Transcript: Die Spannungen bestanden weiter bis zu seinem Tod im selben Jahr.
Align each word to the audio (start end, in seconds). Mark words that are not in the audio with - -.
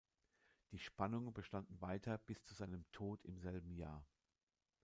Die 0.71 0.79
Spannungen 0.79 1.31
bestanden 1.31 1.79
weiter 1.79 2.17
bis 2.17 2.43
zu 2.43 2.55
seinem 2.55 2.91
Tod 2.91 3.23
im 3.23 3.37
selben 3.37 3.75
Jahr. 3.75 4.03